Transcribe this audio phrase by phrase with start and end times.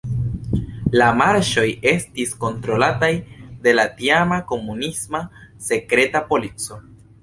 [0.99, 3.13] La marŝoj estis kontrolataj
[3.69, 5.25] de la tiama komunisma
[5.71, 6.87] sekreta polico.